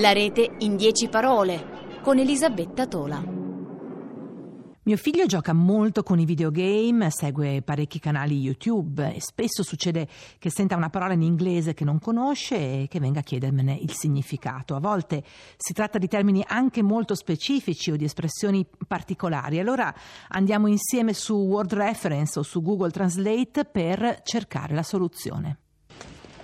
La 0.00 0.12
rete 0.12 0.54
in 0.60 0.76
10 0.76 1.08
parole 1.10 1.98
con 2.00 2.18
Elisabetta 2.18 2.86
Tola. 2.86 3.22
Mio 4.82 4.96
figlio 4.96 5.26
gioca 5.26 5.52
molto 5.52 6.02
con 6.02 6.18
i 6.18 6.24
videogame, 6.24 7.10
segue 7.10 7.60
parecchi 7.60 7.98
canali 7.98 8.38
YouTube 8.38 9.14
e 9.14 9.20
spesso 9.20 9.62
succede 9.62 10.08
che 10.38 10.48
senta 10.48 10.74
una 10.74 10.88
parola 10.88 11.12
in 11.12 11.20
inglese 11.20 11.74
che 11.74 11.84
non 11.84 11.98
conosce 11.98 12.56
e 12.56 12.86
che 12.88 12.98
venga 12.98 13.20
a 13.20 13.22
chiedermene 13.22 13.74
il 13.74 13.92
significato. 13.92 14.74
A 14.74 14.80
volte 14.80 15.22
si 15.58 15.74
tratta 15.74 15.98
di 15.98 16.08
termini 16.08 16.42
anche 16.46 16.80
molto 16.80 17.14
specifici 17.14 17.90
o 17.90 17.96
di 17.96 18.04
espressioni 18.04 18.66
particolari. 18.86 19.58
Allora 19.58 19.94
andiamo 20.28 20.66
insieme 20.66 21.12
su 21.12 21.34
Word 21.34 21.74
Reference 21.74 22.38
o 22.38 22.42
su 22.42 22.62
Google 22.62 22.90
Translate 22.90 23.66
per 23.66 24.22
cercare 24.24 24.72
la 24.72 24.82
soluzione. 24.82 25.58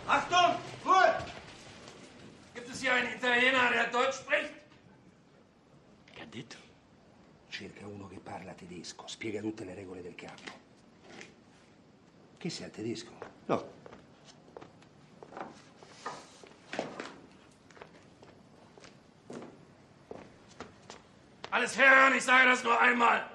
Achtung! 0.05 0.46
Einen 2.97 3.13
Italiener, 3.13 3.71
der 3.73 3.89
Deutsch 3.89 4.21
spricht? 4.21 4.55
Che 6.15 6.23
ha 6.23 6.25
detto? 6.25 6.57
Cerca 7.51 7.87
uno 7.87 8.09
che 8.09 8.19
parla 8.19 8.55
tedesco, 8.55 9.07
spiega 9.07 9.43
tutte 9.43 9.67
le 9.67 9.75
regole 9.75 10.01
del 10.01 10.15
campo. 10.15 10.51
Che 12.39 12.49
sia 12.49 12.71
tedesco? 12.71 13.13
No. 13.49 13.69
Alles 21.51 21.77
hören, 21.77 22.15
ich 22.15 22.23
sage 22.23 22.47
das 22.47 22.65
nur 22.65 22.81
einmal. 22.81 23.29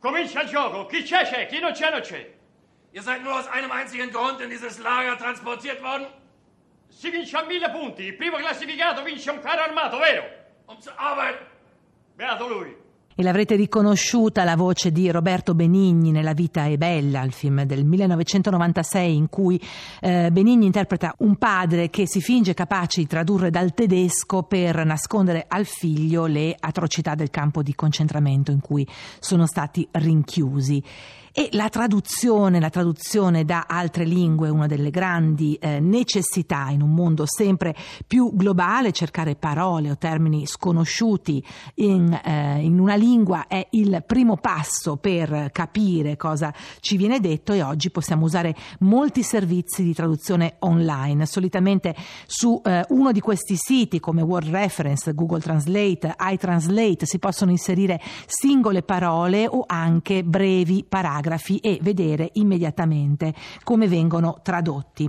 Comincia 0.00 0.40
il 0.40 0.48
gioco. 0.48 0.86
Chi 0.86 1.02
c'è 1.02 1.24
c'è, 1.24 1.46
chi 1.48 1.60
non 1.60 1.72
c'è 1.72 1.90
non 1.90 2.00
c'è. 2.00 2.34
Ihr 2.92 3.02
seid 3.02 3.22
nur 3.22 3.34
aus 3.34 3.46
einem 3.46 3.70
einzigen 3.72 4.10
Grund 4.10 4.40
in 4.40 4.48
dieses 4.48 4.78
Lager 4.78 5.18
transportiert 5.18 5.82
worden? 5.82 6.06
Si 6.90 7.08
vince 7.08 7.36
a 7.36 7.44
mille 7.46 7.70
punti. 7.70 8.02
Il 8.02 8.16
primo 8.16 8.36
classificato 8.36 9.02
vince 9.02 9.30
un 9.30 9.40
carro 9.40 9.62
armato, 9.62 9.98
vero? 9.98 10.24
Beato 12.14 12.48
lui. 12.48 12.76
E 13.14 13.22
l'avrete 13.22 13.54
riconosciuta 13.54 14.44
la 14.44 14.56
voce 14.56 14.92
di 14.92 15.10
Roberto 15.10 15.54
Benigni 15.54 16.10
nella 16.10 16.32
Vita 16.32 16.64
è 16.64 16.76
bella, 16.76 17.22
il 17.22 17.32
film 17.32 17.64
del 17.64 17.84
1996 17.84 19.14
in 19.14 19.28
cui 19.28 19.60
eh, 20.00 20.30
Benigni 20.30 20.66
interpreta 20.66 21.14
un 21.18 21.36
padre 21.36 21.90
che 21.90 22.06
si 22.06 22.20
finge 22.20 22.54
capace 22.54 23.00
di 23.00 23.06
tradurre 23.06 23.50
dal 23.50 23.74
tedesco 23.74 24.44
per 24.44 24.84
nascondere 24.84 25.44
al 25.48 25.66
figlio 25.66 26.26
le 26.26 26.54
atrocità 26.58 27.14
del 27.14 27.30
campo 27.30 27.62
di 27.62 27.74
concentramento 27.74 28.52
in 28.52 28.60
cui 28.60 28.86
sono 29.18 29.46
stati 29.46 29.86
rinchiusi. 29.90 30.82
E 31.32 31.48
la 31.52 31.68
traduzione, 31.68 32.58
la 32.58 32.70
traduzione 32.70 33.44
da 33.44 33.66
altre 33.68 34.04
lingue, 34.04 34.48
una 34.48 34.66
delle 34.66 34.90
grandi 34.90 35.54
eh, 35.60 35.78
necessità 35.78 36.70
in 36.70 36.82
un 36.82 36.92
mondo 36.92 37.24
sempre 37.24 37.72
più 38.04 38.32
globale, 38.34 38.90
cercare 38.90 39.36
parole 39.36 39.92
o 39.92 39.96
termini 39.96 40.44
sconosciuti 40.46 41.44
in, 41.76 42.12
eh, 42.12 42.58
in 42.60 42.80
una 42.80 42.96
lingua 42.96 43.46
è 43.46 43.64
il 43.70 44.02
primo 44.04 44.38
passo 44.38 44.96
per 44.96 45.50
capire 45.52 46.16
cosa 46.16 46.52
ci 46.80 46.96
viene 46.96 47.20
detto 47.20 47.52
e 47.52 47.62
oggi 47.62 47.90
possiamo 47.90 48.24
usare 48.24 48.56
molti 48.80 49.22
servizi 49.22 49.84
di 49.84 49.94
traduzione 49.94 50.56
online. 50.60 51.26
Solitamente 51.26 51.94
su 52.26 52.60
eh, 52.64 52.84
uno 52.88 53.12
di 53.12 53.20
questi 53.20 53.54
siti 53.54 54.00
come 54.00 54.22
Word 54.22 54.48
Reference, 54.48 55.14
Google 55.14 55.40
Translate, 55.40 56.16
iTranslate 56.18 57.06
si 57.06 57.20
possono 57.20 57.52
inserire 57.52 58.00
singole 58.26 58.82
parole 58.82 59.46
o 59.46 59.62
anche 59.68 60.24
brevi 60.24 60.84
paragrafi 60.88 61.18
paragrafi 61.20 61.58
e 61.58 61.78
vedere 61.82 62.30
immediatamente 62.34 63.34
come 63.62 63.86
vengono 63.86 64.40
tradotti. 64.42 65.08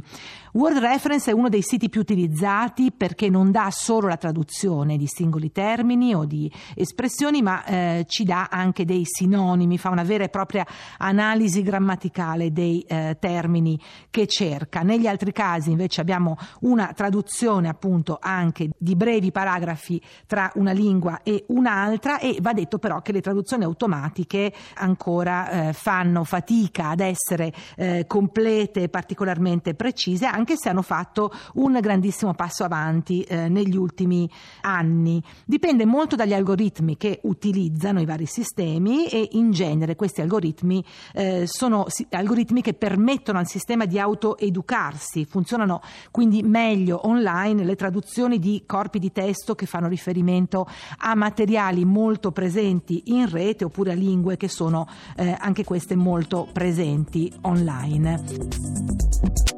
Word 0.53 0.79
Reference 0.79 1.31
è 1.31 1.33
uno 1.33 1.47
dei 1.47 1.61
siti 1.61 1.88
più 1.88 2.01
utilizzati 2.01 2.91
perché 2.91 3.29
non 3.29 3.51
dà 3.51 3.69
solo 3.72 4.07
la 4.07 4.17
traduzione 4.17 4.97
di 4.97 5.07
singoli 5.07 5.51
termini 5.53 6.13
o 6.13 6.25
di 6.25 6.51
espressioni, 6.75 7.41
ma 7.41 7.63
eh, 7.63 8.05
ci 8.07 8.25
dà 8.25 8.50
anche 8.51 8.83
dei 8.83 9.03
sinonimi, 9.05 9.77
fa 9.77 9.89
una 9.89 10.03
vera 10.03 10.25
e 10.25 10.29
propria 10.29 10.66
analisi 10.97 11.61
grammaticale 11.61 12.51
dei 12.51 12.81
eh, 12.81 13.16
termini 13.17 13.79
che 14.09 14.27
cerca. 14.27 14.81
Negli 14.81 15.07
altri 15.07 15.31
casi 15.31 15.71
invece 15.71 16.01
abbiamo 16.01 16.38
una 16.61 16.91
traduzione 16.94 17.69
appunto 17.69 18.17
anche 18.21 18.71
di 18.77 18.97
brevi 18.97 19.31
paragrafi 19.31 20.01
tra 20.27 20.51
una 20.55 20.73
lingua 20.73 21.21
e 21.23 21.45
un'altra 21.47 22.19
e 22.19 22.39
va 22.41 22.51
detto 22.51 22.77
però 22.77 23.01
che 23.01 23.13
le 23.13 23.21
traduzioni 23.21 23.63
automatiche 23.63 24.51
ancora 24.75 25.69
eh, 25.69 25.73
fanno 25.73 26.00
fatica 26.23 26.89
ad 26.89 27.00
essere 27.00 27.53
eh, 27.75 28.06
complete 28.07 28.84
e 28.84 28.89
particolarmente 28.89 29.73
precise 29.73 30.25
anche 30.25 30.56
se 30.57 30.69
hanno 30.69 30.81
fatto 30.81 31.31
un 31.56 31.78
grandissimo 31.81 32.34
passo 32.34 32.63
avanti 32.63 33.22
eh, 33.22 33.50
negli 33.50 33.75
ultimi 33.75 34.29
anni. 34.62 35.22
Dipende 35.45 35.85
molto 35.85 36.16
dagli 36.16 36.34
algoritmi 36.34 36.97
che 36.97 37.19
utilizzano 37.23 38.01
i 38.01 38.06
vari 38.06 38.25
sistemi 38.25 39.07
e 39.07 39.29
in 39.34 39.51
genere 39.51 39.95
questi 39.95 40.22
algoritmi 40.22 40.84
eh, 41.13 41.45
sono 41.47 41.85
algoritmi 42.09 42.62
che 42.62 42.73
permettono 42.73 43.39
al 43.39 43.47
sistema 43.47 43.85
di 43.85 44.00
autoeducarsi, 44.00 45.25
funzionano 45.25 45.81
quindi 46.12 46.44
meglio 46.44 47.07
online 47.07 47.63
le 47.63 47.75
traduzioni 47.75 48.39
di 48.39 48.63
corpi 48.66 49.00
di 49.00 49.12
testo 49.12 49.56
che 49.56 49.66
fanno 49.66 49.88
riferimento 49.88 50.68
a 50.97 51.16
materiali 51.16 51.85
molto 51.85 52.31
presenti 52.31 53.03
in 53.06 53.29
rete 53.29 53.66
oppure 53.66 53.91
a 53.91 53.95
lingue 53.95 54.38
che 54.38 54.47
sono 54.47 54.88
eh, 55.16 55.35
anche 55.39 55.63
queste 55.63 55.91
molto 55.96 56.47
presenti 56.52 57.31
online. 57.41 59.50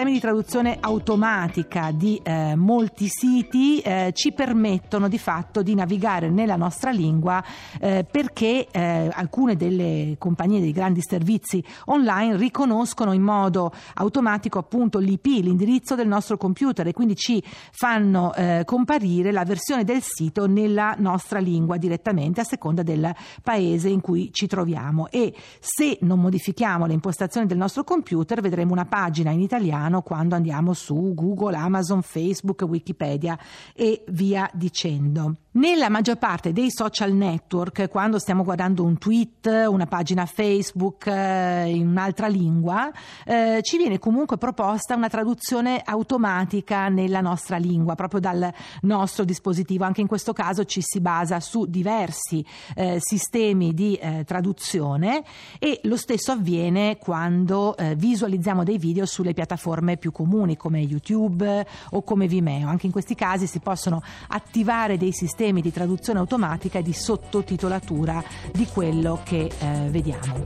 Sistemi 0.00 0.12
di 0.12 0.20
traduzione 0.20 0.78
automatica 0.80 1.90
di 1.90 2.18
eh, 2.22 2.54
molti 2.56 3.06
siti 3.08 3.80
eh, 3.80 4.12
ci 4.14 4.32
permettono 4.32 5.08
di 5.08 5.18
fatto 5.18 5.62
di 5.62 5.74
navigare 5.74 6.30
nella 6.30 6.56
nostra 6.56 6.90
lingua 6.90 7.44
eh, 7.78 8.06
perché 8.10 8.66
eh, 8.70 9.10
alcune 9.12 9.56
delle 9.56 10.14
compagnie 10.16 10.60
dei 10.60 10.72
grandi 10.72 11.02
servizi 11.02 11.62
online 11.86 12.38
riconoscono 12.38 13.12
in 13.12 13.20
modo 13.20 13.72
automatico 13.94 14.58
appunto 14.58 14.98
l'IP, 14.98 15.26
l'indirizzo 15.26 15.94
del 15.94 16.08
nostro 16.08 16.38
computer 16.38 16.86
e 16.86 16.94
quindi 16.94 17.14
ci 17.14 17.42
fanno 17.70 18.32
eh, 18.34 18.62
comparire 18.64 19.32
la 19.32 19.44
versione 19.44 19.84
del 19.84 20.00
sito 20.00 20.46
nella 20.46 20.94
nostra 20.96 21.40
lingua 21.40 21.76
direttamente 21.76 22.40
a 22.40 22.44
seconda 22.44 22.82
del 22.82 23.14
paese 23.42 23.90
in 23.90 24.00
cui 24.00 24.30
ci 24.32 24.46
troviamo. 24.46 25.08
E 25.10 25.34
se 25.58 25.98
non 26.02 26.20
modifichiamo 26.20 26.86
le 26.86 26.94
impostazioni 26.94 27.46
del 27.46 27.58
nostro 27.58 27.84
computer 27.84 28.40
vedremo 28.40 28.72
una 28.72 28.86
pagina 28.86 29.30
in 29.30 29.40
italiano 29.40 29.88
italiano 29.90 30.02
quando 30.02 30.34
andiamo 30.36 30.72
su 30.72 31.12
Google, 31.14 31.56
Amazon, 31.56 32.02
Facebook, 32.02 32.62
Wikipedia 32.62 33.38
e 33.74 34.04
via 34.08 34.48
dicendo. 34.54 35.36
Nella 35.52 35.88
maggior 35.88 36.16
parte 36.16 36.52
dei 36.52 36.70
social 36.70 37.12
network, 37.12 37.88
quando 37.88 38.20
stiamo 38.20 38.44
guardando 38.44 38.84
un 38.84 38.98
tweet, 38.98 39.46
una 39.68 39.86
pagina 39.86 40.24
Facebook 40.24 41.08
eh, 41.08 41.64
in 41.66 41.88
un'altra 41.88 42.28
lingua, 42.28 42.88
eh, 43.24 43.58
ci 43.62 43.76
viene 43.76 43.98
comunque 43.98 44.38
proposta 44.38 44.94
una 44.94 45.08
traduzione 45.08 45.82
automatica 45.84 46.88
nella 46.88 47.20
nostra 47.20 47.56
lingua, 47.56 47.96
proprio 47.96 48.20
dal 48.20 48.52
nostro 48.82 49.24
dispositivo. 49.24 49.82
Anche 49.82 50.00
in 50.00 50.06
questo 50.06 50.32
caso 50.32 50.64
ci 50.64 50.82
si 50.82 51.00
basa 51.00 51.40
su 51.40 51.66
diversi 51.66 52.46
eh, 52.76 52.98
sistemi 53.00 53.74
di 53.74 53.96
eh, 53.96 54.22
traduzione 54.24 55.24
e 55.58 55.80
lo 55.84 55.96
stesso 55.96 56.30
avviene 56.30 56.96
quando 56.96 57.76
eh, 57.76 57.96
visualizziamo 57.96 58.62
dei 58.62 58.78
video 58.78 59.04
sulle 59.04 59.32
piattaforme 59.32 59.79
più 59.98 60.12
comuni 60.12 60.56
come 60.56 60.80
YouTube 60.80 61.66
o 61.90 62.02
come 62.02 62.26
Vimeo. 62.26 62.68
Anche 62.68 62.86
in 62.86 62.92
questi 62.92 63.14
casi 63.14 63.46
si 63.46 63.60
possono 63.60 64.02
attivare 64.28 64.96
dei 64.96 65.12
sistemi 65.12 65.60
di 65.60 65.72
traduzione 65.72 66.18
automatica 66.18 66.78
e 66.78 66.82
di 66.82 66.92
sottotitolatura 66.92 68.22
di 68.52 68.66
quello 68.66 69.20
che 69.24 69.50
eh, 69.58 69.88
vediamo. 69.90 70.42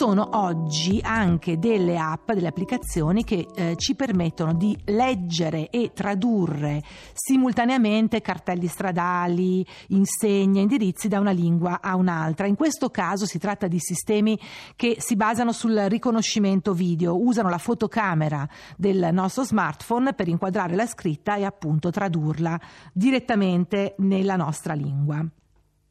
sono 0.05 0.29
oggi 0.33 1.01
anche 1.03 1.59
delle 1.59 1.97
app, 1.97 2.31
delle 2.31 2.49
applicazioni 2.49 3.25
che 3.25 3.47
eh, 3.55 3.75
ci 3.77 3.95
permettono 3.95 4.53
di 4.53 4.79
leggere 4.85 5.71
e 5.71 5.93
tradurre 5.95 6.83
simultaneamente 7.15 8.21
cartelli 8.21 8.67
stradali, 8.67 9.67
insegne, 9.89 10.61
indirizzi 10.61 11.09
da 11.09 11.21
una 11.21 11.31
lingua 11.31 11.81
a 11.81 11.97
un'altra. 11.97 12.47
In 12.47 12.55
questo 12.55 12.91
caso 12.91 13.25
si 13.25 13.39
tratta 13.39 13.67
di 13.67 13.79
sistemi 13.79 14.39
che 14.77 14.97
si 14.99 15.17
basano 15.17 15.53
sul 15.53 15.75
riconoscimento 15.89 16.75
video, 16.75 17.19
usano 17.19 17.49
la 17.49 17.57
fotocamera 17.57 18.47
del 18.77 19.09
nostro 19.11 19.43
smartphone 19.43 20.13
per 20.13 20.29
inquadrare 20.29 20.75
la 20.75 20.87
scritta 20.87 21.37
e 21.37 21.45
appunto 21.45 21.89
tradurla 21.89 22.61
direttamente 22.93 23.95
nella 23.97 24.37
nostra 24.37 24.75
lingua. 24.75 25.27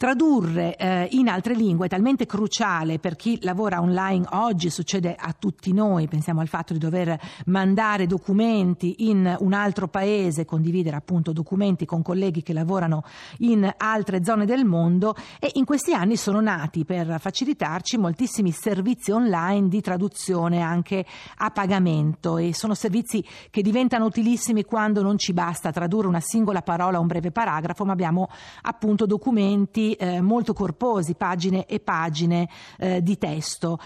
Tradurre 0.04 0.76
eh, 0.76 1.08
in 1.12 1.30
altre 1.30 1.56
lingue 1.56 1.86
è 1.86 1.90
talmente 1.90 2.26
cruciale 2.26 3.00
per 3.00 3.16
chi 3.16 3.40
lavora 3.42 3.80
online 3.80 4.26
oggi, 4.32 4.70
succede 4.70 5.16
a 5.18 5.32
tutti 5.32 5.72
noi, 5.72 6.10
pensiamo 6.10 6.42
al 6.42 6.50
fatto 6.50 6.74
di 6.74 6.80
dover 6.80 7.18
mandare 7.46 8.06
documenti 8.06 9.08
in 9.08 9.34
un 9.40 9.54
altro 9.54 9.88
paese, 9.88 10.44
condividere 10.44 10.98
appunto 10.98 11.32
documenti 11.32 11.86
con 11.86 12.02
colleghi 12.02 12.44
che 12.44 12.52
lavorano 12.52 13.06
in 13.38 13.74
altre 13.78 14.26
zone 14.26 14.46
del 14.46 14.66
mondo 14.66 15.16
e 15.40 15.52
in 15.54 15.64
questi 15.64 15.94
anni 15.94 16.18
sono 16.18 16.42
nati 16.42 16.84
per 16.84 17.18
facilitarci 17.18 17.98
moltissimi 17.98 18.52
servizi 18.52 19.12
online 19.12 19.70
di 19.70 19.80
traduzione 19.80 20.60
anche 20.60 21.06
a 21.38 21.50
pagamento 21.50 22.38
e 22.38 22.54
sono 22.54 22.74
servizi 22.74 23.24
che 23.50 23.62
diventano 23.62 24.04
utilissimi 24.04 24.66
quando 24.66 25.02
non 25.02 25.18
ci 25.18 25.32
basta 25.32 25.72
tradurre 25.72 26.08
una 26.08 26.20
singola 26.20 26.62
parola 26.62 26.98
o 26.98 27.02
un 27.02 27.08
breve 27.08 27.32
paragrafo, 27.32 27.86
ma 27.86 27.94
abbiamo 27.94 28.28
appunto 28.64 29.06
documenti 29.06 29.92
molto 30.22 30.54
corposi, 30.54 31.16
pagine 31.16 31.66
e 31.66 31.80
pagine 31.80 32.50
eh, 32.78 33.02
di 33.02 33.18
testo. 33.18 33.80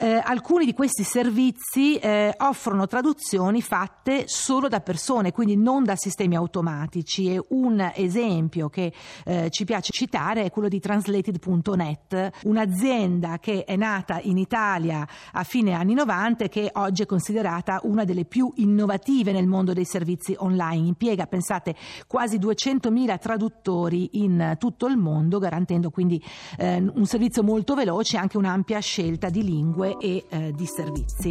Eh, 0.00 0.22
alcuni 0.22 0.64
di 0.64 0.74
questi 0.74 1.02
servizi 1.02 1.96
eh, 1.96 2.32
offrono 2.38 2.86
traduzioni 2.86 3.60
fatte 3.60 4.28
solo 4.28 4.68
da 4.68 4.80
persone, 4.80 5.32
quindi 5.32 5.56
non 5.56 5.82
da 5.82 5.96
sistemi 5.96 6.36
automatici. 6.36 7.34
E 7.34 7.44
un 7.48 7.90
esempio 7.96 8.68
che 8.68 8.92
eh, 9.24 9.50
ci 9.50 9.64
piace 9.64 9.90
citare 9.90 10.44
è 10.44 10.50
quello 10.52 10.68
di 10.68 10.78
translated.net, 10.78 12.30
un'azienda 12.44 13.40
che 13.40 13.64
è 13.64 13.74
nata 13.74 14.20
in 14.22 14.38
Italia 14.38 15.04
a 15.32 15.42
fine 15.42 15.72
anni 15.72 15.94
90 15.94 16.44
e 16.44 16.48
che 16.48 16.70
oggi 16.74 17.02
è 17.02 17.06
considerata 17.06 17.80
una 17.82 18.04
delle 18.04 18.24
più 18.24 18.52
innovative 18.54 19.32
nel 19.32 19.48
mondo 19.48 19.72
dei 19.72 19.84
servizi 19.84 20.32
online. 20.38 20.86
Impiega, 20.86 21.26
pensate, 21.26 21.74
quasi 22.06 22.38
200.000 22.38 23.18
traduttori 23.18 24.10
in 24.12 24.54
tutto 24.60 24.86
il 24.86 24.96
mondo, 24.96 25.40
garantendo 25.40 25.90
quindi 25.90 26.22
eh, 26.56 26.76
un 26.76 27.04
servizio 27.04 27.42
molto 27.42 27.74
veloce 27.74 28.14
e 28.14 28.20
anche 28.20 28.38
un'ampia 28.38 28.78
scelta 28.78 29.28
di 29.28 29.42
lingue 29.42 29.86
e 29.98 30.24
eh, 30.28 30.52
di 30.52 30.66
servizi. 30.66 31.30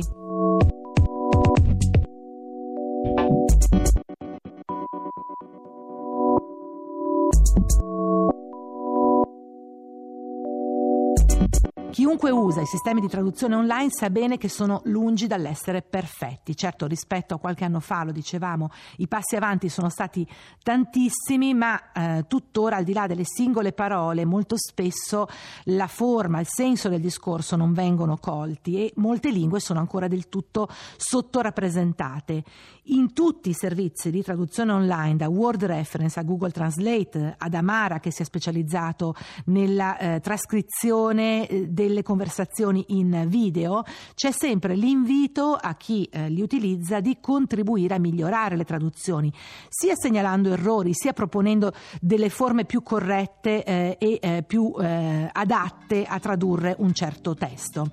Chiunque 11.98 12.30
usa 12.30 12.62
i 12.62 12.68
sistemi 12.68 13.02
di 13.02 13.08
traduzione 13.08 13.56
online 13.56 13.90
sa 13.90 14.12
bene 14.12 14.38
che 14.38 14.50
sono 14.50 14.82
lungi 14.84 15.26
dall'essere 15.26 15.82
perfetti. 15.82 16.56
Certo, 16.56 16.86
rispetto 16.86 17.34
a 17.34 17.40
qualche 17.40 17.66
anno 17.66 17.80
fa, 17.80 18.04
lo 18.04 18.12
dicevamo, 18.12 18.70
i 18.98 19.08
passi 19.08 19.36
avanti 19.36 19.68
sono 19.68 19.90
stati 19.90 20.24
tantissimi, 20.62 21.56
ma 21.56 21.92
eh, 21.92 22.26
tuttora, 22.28 22.76
al 22.76 22.84
di 22.84 22.94
là 22.94 23.08
delle 23.08 23.24
singole 23.26 23.74
parole, 23.74 24.26
molto 24.26 24.58
spesso 24.60 25.26
la 25.64 25.88
forma, 25.88 26.40
il 26.40 26.46
senso 26.48 26.88
del 26.88 27.02
discorso 27.02 27.56
non 27.56 27.74
vengono 27.74 28.18
colti 28.18 28.76
e 28.76 28.94
molte 28.98 29.32
lingue 29.32 29.60
sono 29.60 29.80
ancora 29.80 30.08
del 30.08 30.30
tutto 30.30 30.70
sottorappresentate. 30.98 32.44
In 32.90 33.12
tutti 33.12 33.50
i 33.50 33.54
servizi 33.54 34.12
di 34.12 34.22
traduzione 34.22 34.72
online, 34.72 35.16
da 35.16 35.30
Word 35.30 35.66
Reference 35.66 36.20
a 36.20 36.24
Google 36.24 36.52
Translate, 36.52 37.34
ad 37.40 37.56
Amara 37.56 38.00
che 38.00 38.12
si 38.12 38.22
è 38.22 38.26
specializzato 38.26 39.16
nella 39.46 39.98
eh, 39.98 40.20
trascrizione 40.20 41.48
eh, 41.48 41.74
delle 41.88 42.04
conversazioni 42.04 42.86
in 42.90 43.26
video, 43.28 43.84
c'è 44.14 44.32
sempre 44.32 44.76
l'invito 44.76 45.54
a 45.54 45.76
chi 45.76 46.08
eh, 46.12 46.30
li 46.30 46.42
utilizza 46.42 47.00
di 47.00 47.18
contribuire 47.20 47.96
a 47.96 48.00
migliorare 48.00 48.56
le 48.56 48.66
traduzioni, 48.66 49.32
sia 49.70 49.96
segnalando 49.96 50.52
errori, 50.52 50.94
sia 50.94 51.14
proponendo 51.14 51.74
delle 52.02 52.30
forme 52.30 52.66
più 52.66 52.84
corrette 52.84 53.64
eh, 53.64 53.96
e 54.00 54.20
eh, 54.22 54.44
più 54.46 54.74
eh, 54.80 55.30
adatte 55.32 56.06
a 56.06 56.20
tradurre 56.20 56.76
un 56.80 56.94
certo 56.94 57.34
testo. 57.34 57.90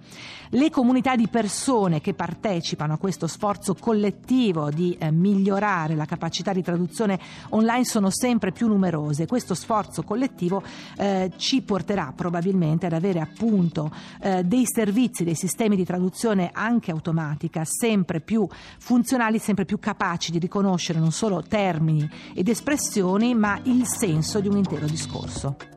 Le 0.50 0.70
comunità 0.70 1.16
di 1.16 1.28
persone 1.28 2.00
che 2.00 2.14
partecipano 2.14 2.94
a 2.94 2.98
questo 2.98 3.26
sforzo 3.26 3.74
collettivo 3.74 4.70
di 4.70 4.96
eh, 4.98 5.10
migliorare 5.10 5.94
la 5.94 6.04
capacità 6.04 6.52
di 6.52 6.62
traduzione 6.62 7.18
online 7.50 7.84
sono 7.84 8.10
sempre 8.10 8.52
più 8.52 8.68
numerose. 8.68 9.26
Questo 9.26 9.54
sforzo 9.54 10.02
collettivo 10.02 10.62
eh, 10.96 11.32
ci 11.36 11.62
porterà 11.62 12.12
probabilmente 12.14 12.86
ad 12.86 12.92
avere 12.92 13.20
appunto 13.20 13.83
eh, 14.20 14.44
dei 14.44 14.64
servizi, 14.66 15.24
dei 15.24 15.34
sistemi 15.34 15.76
di 15.76 15.84
traduzione 15.84 16.50
anche 16.52 16.90
automatica 16.90 17.62
sempre 17.64 18.20
più 18.20 18.46
funzionali, 18.78 19.38
sempre 19.38 19.64
più 19.64 19.78
capaci 19.78 20.30
di 20.30 20.38
riconoscere 20.38 20.98
non 20.98 21.12
solo 21.12 21.42
termini 21.42 22.08
ed 22.34 22.48
espressioni, 22.48 23.34
ma 23.34 23.58
il 23.64 23.86
senso 23.86 24.40
di 24.40 24.48
un 24.48 24.56
intero 24.56 24.86
discorso. 24.86 25.73